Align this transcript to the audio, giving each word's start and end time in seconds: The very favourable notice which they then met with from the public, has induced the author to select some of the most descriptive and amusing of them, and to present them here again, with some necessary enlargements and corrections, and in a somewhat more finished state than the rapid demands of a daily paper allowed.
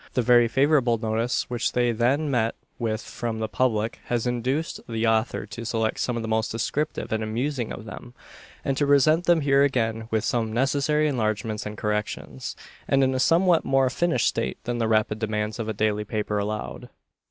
The 0.15 0.23
very 0.23 0.47
favourable 0.47 0.97
notice 0.97 1.47
which 1.47 1.73
they 1.73 1.91
then 1.91 2.31
met 2.31 2.55
with 2.79 3.03
from 3.03 3.37
the 3.37 3.47
public, 3.47 3.99
has 4.05 4.25
induced 4.25 4.79
the 4.89 5.05
author 5.05 5.45
to 5.45 5.63
select 5.63 5.99
some 5.99 6.15
of 6.15 6.23
the 6.23 6.27
most 6.27 6.51
descriptive 6.51 7.11
and 7.11 7.23
amusing 7.23 7.71
of 7.71 7.85
them, 7.85 8.15
and 8.65 8.75
to 8.77 8.87
present 8.87 9.25
them 9.25 9.41
here 9.41 9.61
again, 9.61 10.07
with 10.09 10.23
some 10.25 10.51
necessary 10.51 11.07
enlargements 11.07 11.67
and 11.67 11.77
corrections, 11.77 12.55
and 12.87 13.03
in 13.03 13.13
a 13.13 13.19
somewhat 13.19 13.63
more 13.63 13.91
finished 13.91 14.27
state 14.27 14.57
than 14.63 14.79
the 14.79 14.87
rapid 14.87 15.19
demands 15.19 15.59
of 15.59 15.69
a 15.69 15.71
daily 15.73 16.03
paper 16.03 16.39
allowed. 16.39 16.89